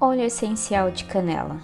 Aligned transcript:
Óleo 0.00 0.22
essencial 0.22 0.92
de 0.92 1.04
canela 1.06 1.60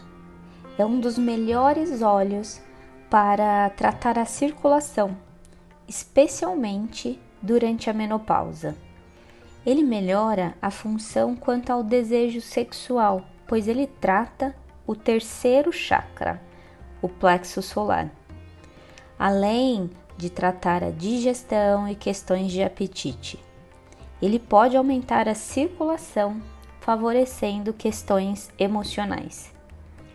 é 0.77 0.85
um 0.85 0.99
dos 0.99 1.17
melhores 1.17 2.03
óleos 2.03 2.61
para 3.09 3.71
tratar 3.71 4.19
a 4.19 4.25
circulação, 4.25 5.17
especialmente 5.87 7.21
durante 7.41 7.89
a 7.89 7.93
menopausa. 7.93 8.77
Ele 9.65 9.85
melhora 9.85 10.53
a 10.61 10.69
função 10.69 11.37
quanto 11.37 11.71
ao 11.71 11.85
desejo 11.85 12.41
sexual, 12.41 13.25
pois 13.47 13.69
ele 13.69 13.87
trata 13.87 14.53
o 14.85 14.97
terceiro 14.97 15.71
chakra, 15.73 16.43
o 17.01 17.09
plexo 17.09 17.63
solar, 17.63 18.11
além 19.17 19.89
de 20.17 20.29
tratar 20.29 20.83
a 20.83 20.91
digestão 20.91 21.87
e 21.87 21.95
questões 21.95 22.51
de 22.51 22.65
apetite. 22.65 23.39
Ele 24.21 24.41
pode 24.41 24.77
aumentar 24.77 25.29
a 25.29 25.37
circulação, 25.37 26.43
favorecendo 26.85 27.73
questões 27.73 28.51
emocionais. 28.59 29.51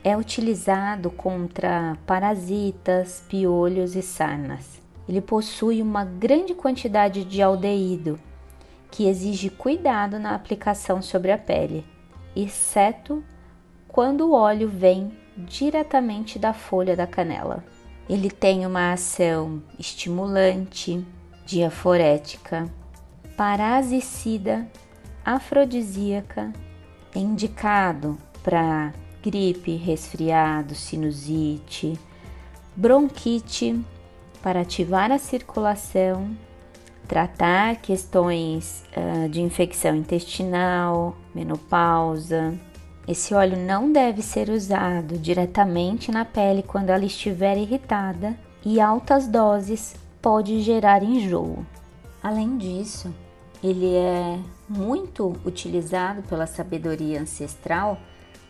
É 0.03 0.15
utilizado 0.15 1.09
contra 1.09 1.97
parasitas, 2.05 3.23
piolhos 3.27 3.95
e 3.95 4.03
sarnas. 4.03 4.79
Ele 5.07 5.19
possui 5.19 5.81
uma 5.81 6.05
grande 6.05 6.53
quantidade 6.53 7.25
de 7.25 7.41
aldeído, 7.41 8.19
que 8.91 9.07
exige 9.07 9.49
cuidado 9.49 10.19
na 10.19 10.35
aplicação 10.35 11.01
sobre 11.01 11.31
a 11.31 11.39
pele, 11.39 11.83
exceto 12.35 13.23
quando 13.87 14.27
o 14.27 14.33
óleo 14.33 14.69
vem 14.69 15.11
diretamente 15.35 16.37
da 16.37 16.53
folha 16.53 16.95
da 16.95 17.07
canela. 17.07 17.63
Ele 18.07 18.29
tem 18.29 18.67
uma 18.67 18.93
ação 18.93 19.59
estimulante, 19.79 21.03
diaforética, 21.47 22.71
parasicida, 23.35 24.67
afrodisíaca, 25.35 26.51
é 27.13 27.19
indicado 27.19 28.17
para 28.41 28.91
gripe, 29.21 29.75
resfriado, 29.75 30.73
sinusite, 30.73 31.99
bronquite, 32.75 33.79
para 34.41 34.61
ativar 34.61 35.11
a 35.11 35.19
circulação, 35.19 36.35
tratar 37.07 37.75
questões 37.75 38.83
uh, 38.97 39.29
de 39.29 39.39
infecção 39.39 39.95
intestinal, 39.95 41.15
menopausa. 41.35 42.57
Esse 43.07 43.35
óleo 43.35 43.57
não 43.57 43.91
deve 43.91 44.23
ser 44.23 44.49
usado 44.49 45.19
diretamente 45.19 46.11
na 46.11 46.25
pele 46.25 46.63
quando 46.63 46.89
ela 46.89 47.05
estiver 47.05 47.55
irritada 47.55 48.35
e 48.65 48.81
altas 48.81 49.27
doses 49.27 49.95
pode 50.19 50.59
gerar 50.61 51.03
enjoo. 51.03 51.63
Além 52.23 52.57
disso, 52.57 53.13
ele 53.63 53.93
é 53.95 54.39
muito 54.67 55.35
utilizado 55.45 56.21
pela 56.23 56.47
sabedoria 56.47 57.21
ancestral 57.21 57.97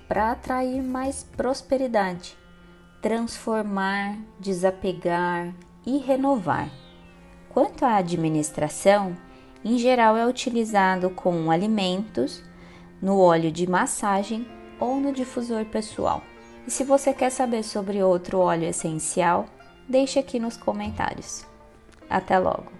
para 0.07 0.31
atrair 0.31 0.81
mais 0.81 1.23
prosperidade, 1.23 2.37
transformar, 3.01 4.17
desapegar 4.39 5.53
e 5.85 5.97
renovar. 5.97 6.69
Quanto 7.49 7.85
à 7.85 7.95
administração, 7.97 9.15
em 9.63 9.77
geral 9.77 10.15
é 10.15 10.25
utilizado 10.25 11.09
com 11.09 11.51
alimentos, 11.51 12.43
no 13.01 13.19
óleo 13.19 13.51
de 13.51 13.67
massagem 13.67 14.47
ou 14.79 14.99
no 14.99 15.11
difusor 15.11 15.65
pessoal. 15.65 16.21
E 16.67 16.71
se 16.71 16.83
você 16.83 17.13
quer 17.13 17.29
saber 17.29 17.63
sobre 17.63 18.03
outro 18.03 18.39
óleo 18.39 18.65
essencial, 18.65 19.45
deixe 19.87 20.19
aqui 20.19 20.39
nos 20.39 20.57
comentários. 20.57 21.45
Até 22.09 22.37
logo! 22.37 22.78